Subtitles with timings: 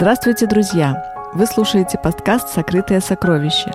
[0.00, 1.32] Здравствуйте, друзья!
[1.34, 3.72] Вы слушаете подкаст «Сокрытое сокровище».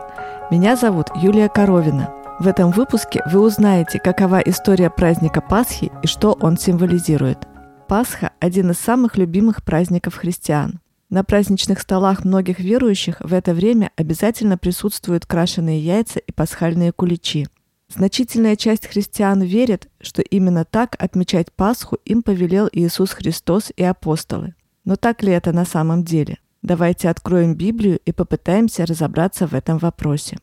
[0.50, 2.14] Меня зовут Юлия Коровина.
[2.40, 7.40] В этом выпуске вы узнаете, какова история праздника Пасхи и что он символизирует.
[7.90, 10.80] Пасха– один из самых любимых праздников христиан.
[11.10, 17.48] На праздничных столах многих верующих в это время обязательно присутствуют крашеные яйца и пасхальные куличи.
[17.94, 24.56] Значительная часть христиан верит, что именно так отмечать Пасху им повелел Иисус Христос и апостолы.
[24.86, 26.40] Но так ли это на самом деле?
[26.62, 30.38] Давайте откроем Библию и попытаемся разобраться в этом вопросе.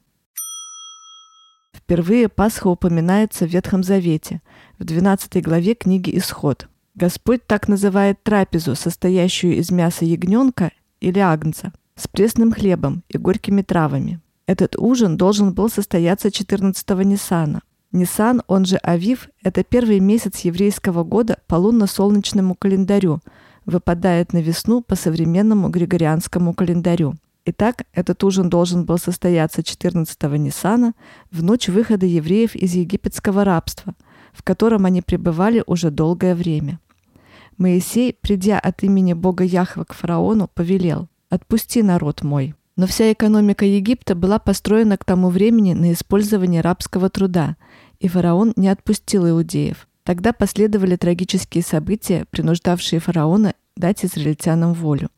[1.73, 4.43] Впервые Пасха упоминается в Ветхом Завете,
[4.79, 6.69] в 12 главе книги «Исход».
[6.95, 13.63] Господь так называет трапезу, состоящую из мяса ягненка или агнца, с пресным хлебом и горькими
[13.63, 14.21] травами.
[14.47, 17.63] Этот ужин должен был состояться 14-го Ниссана.
[17.93, 23.21] Ниссан, он же Авив, это первый месяц еврейского года по лунно-солнечному календарю,
[23.67, 27.15] выпадает на весну по современному григорианскому календарю.
[27.47, 30.93] Итак, этот ужин должен был состояться 14-го Ниссана,
[31.31, 33.95] в ночь выхода евреев из египетского рабства,
[34.33, 36.79] в котором они пребывали уже долгое время.
[37.57, 42.55] Моисей, придя от имени Бога Яхва к фараону, повелел «Отпусти народ мой».
[42.77, 47.57] Но вся экономика Египта была построена к тому времени на использование рабского труда,
[47.99, 49.87] и фараон не отпустил иудеев.
[50.05, 55.11] Тогда последовали трагические события, принуждавшие фараона дать израильтянам волю.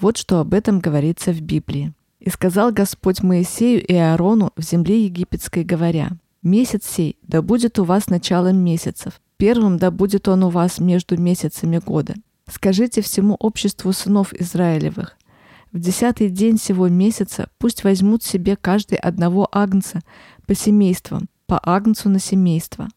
[0.00, 1.92] Вот что об этом говорится в Библии.
[2.20, 6.12] «И сказал Господь Моисею и Аарону в земле египетской, говоря,
[6.42, 11.18] «Месяц сей да будет у вас началом месяцев, первым да будет он у вас между
[11.18, 12.14] месяцами года.
[12.50, 15.16] Скажите всему обществу сынов Израилевых,
[15.74, 20.02] в десятый день сего месяца пусть возьмут себе каждый одного агнца
[20.46, 22.88] по семействам, по агнцу на семейство.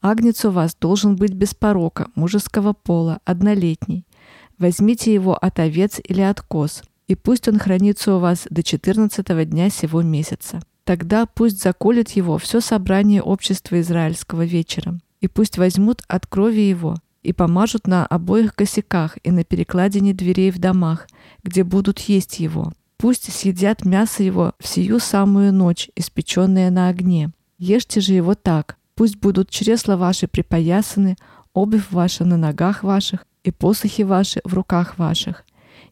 [0.00, 4.06] Агнец у вас должен быть без порока, мужеского пола, однолетний.
[4.58, 9.44] Возьмите его от овец или от коз, и пусть он хранится у вас до четырнадцатого
[9.44, 10.60] дня сего месяца.
[10.84, 16.96] Тогда пусть заколет его все собрание общества израильского вечером, и пусть возьмут от крови его
[17.22, 21.08] и помажут на обоих косяках и на перекладине дверей в домах,
[21.42, 22.72] где будут есть его.
[22.98, 27.32] Пусть съедят мясо его в сию самую ночь, испеченное на огне.
[27.58, 28.78] Ешьте же его так.
[28.96, 31.16] Пусть будут чресла ваши припоясаны,
[31.52, 35.44] обувь ваша на ногах ваших и посохи ваши в руках ваших.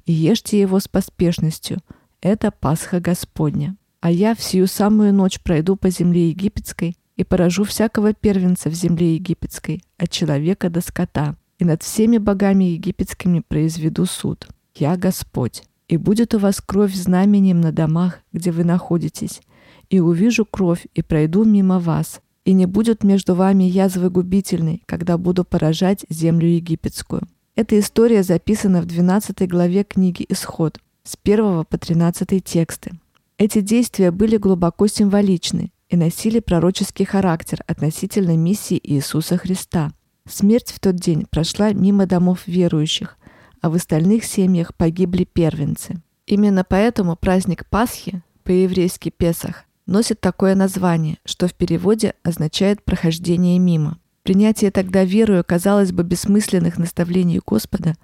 [0.06, 1.78] И ешьте его с поспешностью.
[2.22, 3.76] Это Пасха Господня.
[4.00, 8.74] А я в сию самую ночь пройду по земле египетской и поражу всякого первенца в
[8.74, 14.48] земле египетской, от человека до скота, и над всеми богами египетскими произведу суд.
[14.74, 15.62] Я Господь.
[15.88, 19.42] И будет у вас кровь знаменем на домах, где вы находитесь,
[19.90, 25.18] и увижу кровь, и пройду мимо вас, и не будет между вами язвы губительной, когда
[25.18, 27.22] буду поражать землю египетскую».
[27.56, 32.92] Эта история записана в 12 главе книги «Исход», с 1 по 13 тексты.
[33.38, 39.92] Эти действия были глубоко символичны, и носили пророческий характер относительно миссии Иисуса Христа.
[40.28, 43.16] Смерть в тот день прошла мимо домов верующих,
[43.60, 46.02] а в остальных семьях погибли первенцы.
[46.26, 53.98] Именно поэтому праздник Пасхи, по-еврейски Песах, носит такое название, что в переводе означает «прохождение мимо».
[54.22, 57.94] Принятие тогда верою, казалось бы, бессмысленных наставлений Господа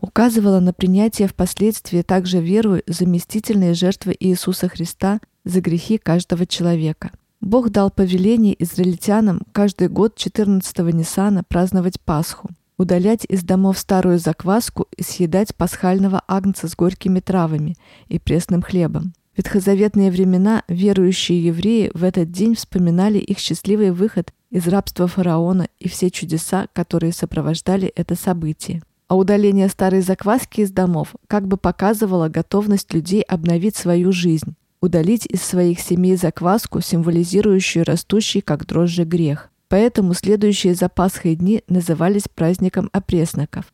[0.00, 7.10] указывало на принятие впоследствии также верою заместительной жертвы Иисуса Христа за грехи каждого человека–
[7.44, 14.86] Бог дал повеление израильтянам каждый год 14-го Ниссана праздновать Пасху, удалять из домов старую закваску
[14.96, 17.76] и съедать пасхального агнца с горькими травами
[18.08, 19.12] и пресным хлебом.
[19.36, 25.88] Ветхозаветные времена верующие евреи в этот день вспоминали их счастливый выход из рабства фараона и
[25.88, 28.82] все чудеса, которые сопровождали это событие.
[29.08, 35.26] А удаление старой закваски из домов как бы показывало готовность людей обновить свою жизнь, удалить
[35.26, 39.50] из своих семей закваску, символизирующую растущий как дрожжи грех.
[39.68, 43.72] Поэтому следующие за Пасхой дни назывались праздником опресноков.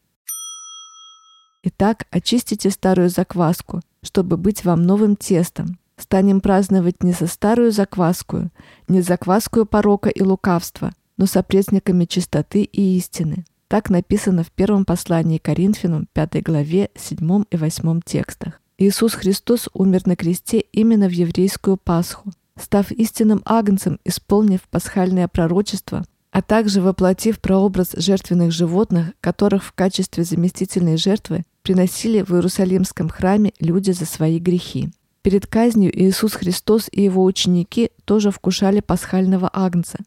[1.62, 5.78] Итак, очистите старую закваску, чтобы быть вам новым тестом.
[5.96, 8.50] Станем праздновать не со старую закваску,
[8.88, 13.44] не закваскую порока и лукавства, но с опресноками чистоты и истины.
[13.68, 18.60] Так написано в первом послании Коринфянам, 5 главе, 7 и 8 текстах.
[18.78, 26.04] Иисус Христос умер на кресте именно в еврейскую Пасху, став истинным агнцем, исполнив пасхальное пророчество,
[26.30, 33.52] а также воплотив прообраз жертвенных животных, которых в качестве заместительной жертвы приносили в Иерусалимском храме
[33.60, 34.90] люди за свои грехи.
[35.22, 39.98] Перед казнью Иисус Христос и его ученики тоже вкушали пасхального агнца,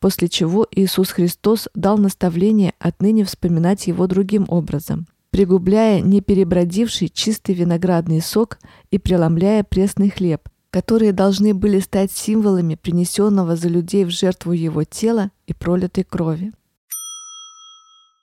[0.00, 5.06] после чего Иисус Христос дал наставление отныне вспоминать его другим образом.
[5.30, 8.58] пригубляя не перебродивший чистый виноградный сок
[8.90, 14.84] и преломляя пресный хлеб, которые должны были стать символами принесенного за людей в жертву его
[14.84, 16.52] тела и пролитой крови.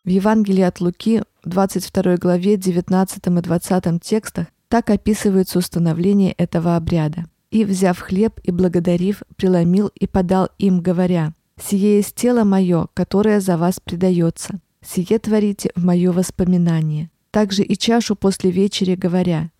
[0.06, 6.76] В Евангелии от Луки в 22 главе 19 и 20 текстах так описывается установление этого
[6.76, 7.24] обряда.
[7.52, 13.40] «И, взяв хлеб и благодарив, преломил и подал им, говоря, «Сие есть тело мое, которое
[13.40, 14.60] за вас предается.
[14.86, 17.10] Сие творите в мое воспоминание».
[17.32, 19.52] Также и чашу после вечери, говоря,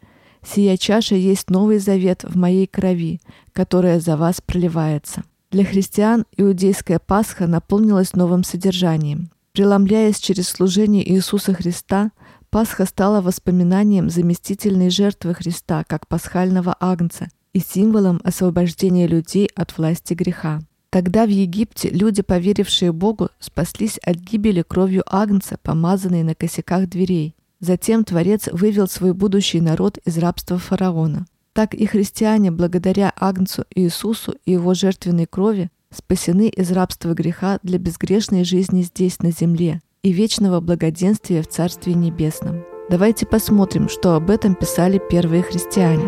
[0.46, 3.22] «Сия чаша есть новый завет в моей крови,
[3.54, 5.24] которая за вас проливается».
[5.52, 9.30] Для христиан иудейская Пасха наполнилась новым содержанием.
[9.54, 12.12] Преломляясь через служение Иисуса Христа,
[12.50, 20.16] Пасха стала воспоминанием заместительной жертвы Христа как пасхального агнца и символом освобождения людей от власти
[20.16, 20.62] греха.
[20.90, 27.36] Тогда в Египте люди, поверившие Богу, спаслись от гибели кровью агнца, помазанной на косяках дверей.
[27.60, 31.28] Затем Творец вывел свой будущий народ из рабства фараона.
[31.54, 37.78] Так и христиане, благодаря Агнцу Иисусу и его жертвенной крови, спасены из рабства греха для
[37.78, 42.64] безгрешной жизни здесь, на земле, и вечного благоденствия в Царстве Небесном.
[42.90, 46.04] Давайте посмотрим, что об этом писали первые христиане.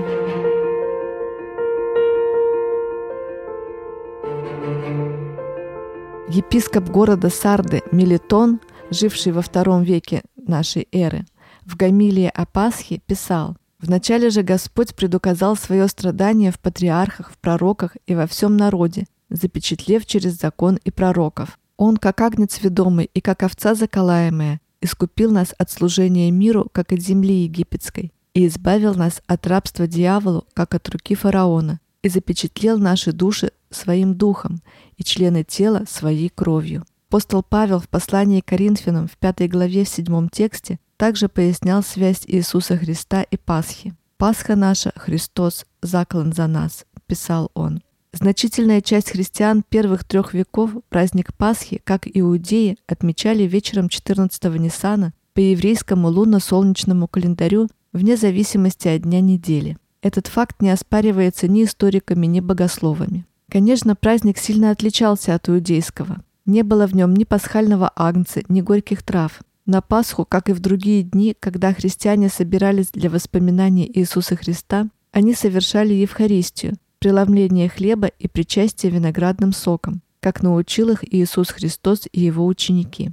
[6.28, 8.60] Епископ города Сарды Мелитон,
[8.90, 11.26] живший во втором веке нашей эры,
[11.66, 17.96] в гамилии о Пасхе писал «Вначале же Господь предуказал свое страдание в патриархах, в пророках
[18.06, 19.06] и во всем народе,
[19.36, 21.60] запечатлев через закон и пророков.
[21.78, 27.00] Он, как агнец ведомый и как овца заколаемая, искупил нас от служения миру, как от
[27.00, 33.12] земли египетской, и избавил нас от рабства дьяволу, как от руки фараона, и запечатлел наши
[33.12, 34.62] души своим духом
[34.98, 36.86] и члены тела своей кровью.
[37.10, 42.24] Апостол Павел в послании к Коринфянам в пятой главе в седьмом тексте также пояснял связь
[42.26, 43.94] Иисуса Христа и Пасхи.
[44.18, 47.82] «Пасха наша, Христос, заклан за нас»,— писал он.
[48.17, 55.41] Значительная часть христиан первых трех веков праздник Пасхи, как иудеи, отмечали вечером 14-го Ниссана по
[55.41, 59.77] еврейскому лунно-солнечному календарю вне зависимости от дня недели.
[60.01, 63.25] Этот факт не оспаривается ни историками, ни богословами.
[63.50, 66.23] Конечно, праздник сильно отличался от иудейского.
[66.45, 69.41] Не было в нем ни пасхального агнца, ни горьких трав.
[69.65, 75.33] На Пасху, как и в другие дни, когда христиане собирались для воспоминания Иисуса Христа, они
[75.33, 82.48] совершали Евхаристию, преломление хлеба и причастие виноградным соком, как научил их Иисус Христос и его
[82.48, 83.12] ученики.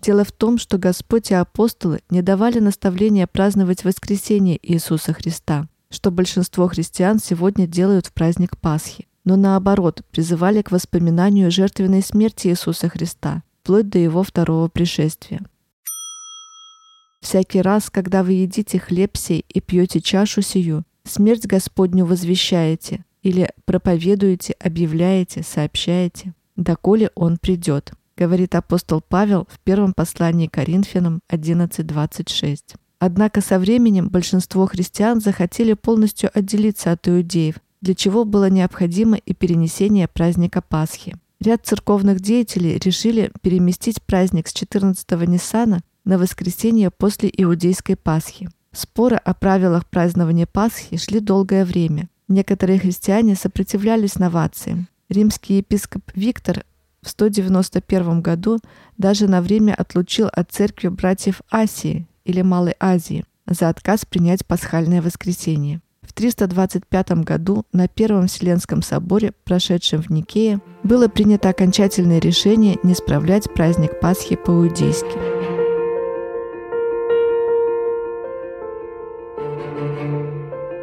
[0.00, 6.10] Дело в том, что Господь и апостолы не давали наставления праздновать воскресение Иисуса Христа, что
[6.10, 12.88] большинство христиан сегодня делают в праздник Пасхи, но наоборот призывали к воспоминанию жертвенной смерти Иисуса
[12.88, 15.42] Христа, вплоть до его второго пришествия.
[17.20, 23.48] Всякий раз, когда вы едите хлеб сей и пьете чашу сию, смерть Господню возвещаете, или
[23.64, 32.76] проповедуете, объявляете, сообщаете, доколе Он придет, говорит апостол Павел в первом послании Коринфянам 11.26.
[33.00, 39.34] Однако со временем большинство христиан захотели полностью отделиться от иудеев, для чего было необходимо и
[39.34, 41.16] перенесение праздника Пасхи.
[41.40, 48.48] Ряд церковных деятелей решили переместить праздник с 14-го Ниссана на воскресенье после иудейской Пасхи.
[48.72, 52.08] Споры о правилах празднования Пасхи шли долгое время.
[52.28, 54.88] Некоторые христиане сопротивлялись новациям.
[55.08, 56.64] Римский епископ Виктор
[57.02, 58.58] в 191 году
[58.96, 65.02] даже на время отлучил от церкви братьев Асии или Малой Азии за отказ принять пасхальное
[65.02, 65.82] воскресенье.
[66.00, 72.94] В 325 году на Первом Вселенском соборе, прошедшем в Никее, было принято окончательное решение не
[72.94, 75.44] справлять праздник Пасхи по-иудейски.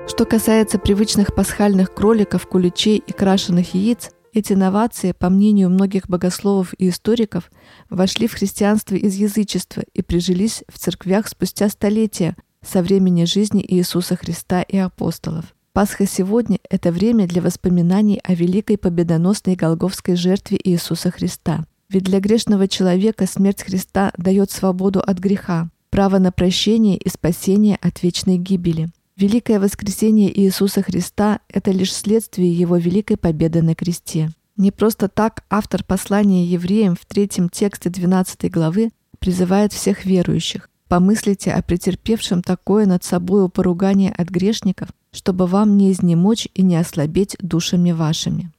[0.07, 6.73] Что касается привычных пасхальных кроликов, куличей и крашеных яиц, эти новации, по мнению многих богословов
[6.77, 7.51] и историков,
[7.89, 14.15] вошли в христианство из язычества и прижились в церквях спустя столетия со времени жизни Иисуса
[14.15, 15.45] Христа и апостолов.
[15.73, 21.65] Пасха сегодня– это время для воспоминаний о великой победоносной голговской жертве Иисуса Христа.
[21.89, 27.77] Ведь для грешного человека смерть Христа дает свободу от греха, право на прощение и спасение
[27.81, 28.89] от вечной гибели–
[29.21, 34.31] Великое воскресение Иисуса Христа– это лишь следствие Его великой победы на кресте.
[34.57, 41.51] Не просто так автор послания евреям в третьем тексте 12 главы призывает всех верующих «Помыслите
[41.51, 47.37] о претерпевшем такое над собою поругание от грешников, чтобы вам не изнемочь и не ослабеть
[47.41, 48.51] душами вашими».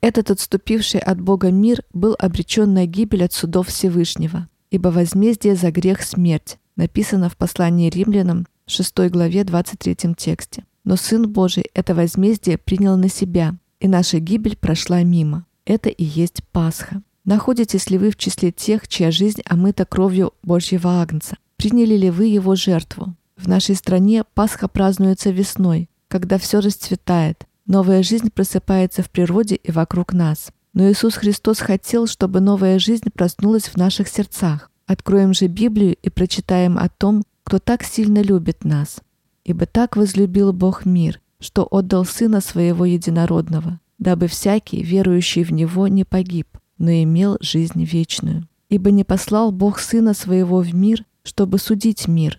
[0.00, 4.48] Этот отступивший от Бога мир был обречен на гибель от судов Всевышнего.
[4.70, 10.64] ибо возмездие за грех– смерть, написано в послании римлянам 6 главе 23 тексте.
[10.84, 15.46] Но Сын Божий это возмездие принял на себя, и наша гибель прошла мимо.
[15.64, 17.02] Это и есть Пасха.
[17.24, 21.36] Находитесь ли вы в числе тех, чья жизнь омыта кровью Божьего Агнца?
[21.56, 23.14] Приняли ли вы его жертву?
[23.36, 29.70] В нашей стране Пасха празднуется весной, когда все расцветает, новая жизнь просыпается в природе и
[29.70, 30.50] вокруг нас.
[30.74, 34.70] Но Иисус Христос хотел, чтобы новая жизнь проснулась в наших сердцах.
[34.86, 39.00] Откроем же Библию и прочитаем о том, кто так сильно любит нас.
[39.42, 45.88] Ибо так возлюбил Бог мир, что отдал Сына Своего Единородного, дабы всякий, верующий в Него,
[45.88, 48.46] не погиб, но имел жизнь вечную.
[48.68, 52.38] Ибо не послал Бог Сына Своего в мир, чтобы судить мир,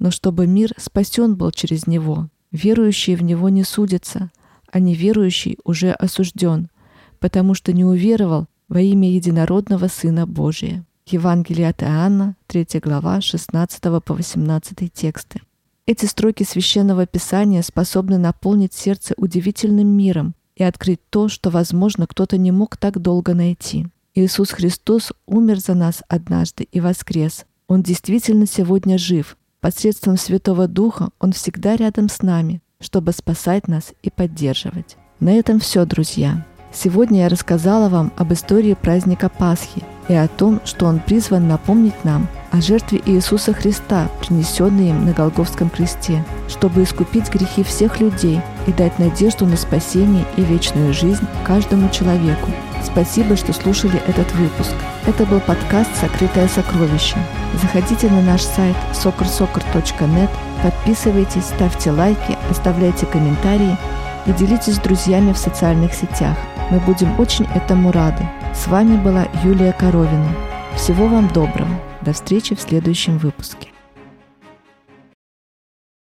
[0.00, 2.28] но чтобы мир спасен был через Него.
[2.50, 4.32] Верующий в Него не судится,
[4.72, 6.70] а неверующий уже осужден,
[7.20, 10.84] потому что не уверовал во имя единородного Сына Божия.
[11.06, 15.40] Евангелие от Иоанна, 3 глава, 16 по 18 тексты.
[15.86, 22.36] Эти строки священного писания способны наполнить сердце удивительным миром и открыть то, что, возможно, кто-то
[22.36, 23.88] не мог так долго найти.
[24.14, 27.44] Иисус Христос умер за нас однажды и воскрес.
[27.66, 29.36] Он действительно сегодня жив.
[29.60, 34.96] Посредством Святого Духа Он всегда рядом с нами, чтобы спасать нас и поддерживать.
[35.18, 36.46] На этом все, друзья.
[36.72, 42.04] Сегодня я рассказала вам об истории праздника Пасхи и о том, что он призван напомнить
[42.04, 48.40] нам о жертве Иисуса Христа, принесенной им на Голговском кресте, чтобы искупить грехи всех людей
[48.66, 52.50] и дать надежду на спасение и вечную жизнь каждому человеку.
[52.82, 54.72] Спасибо, что слушали этот выпуск.
[55.06, 57.16] Это был подкаст «Сокрытое сокровище».
[57.62, 63.76] Заходите на наш сайт soccer.net, подписывайтесь, ставьте лайки, оставляйте комментарии
[64.26, 66.36] и делитесь с друзьями в социальных сетях.
[66.72, 68.28] Мы будем очень этому рады.
[68.54, 70.34] С вами была Юлия Коровина.
[70.76, 71.80] Всего вам доброго.
[72.02, 73.68] До встречи в следующем выпуске.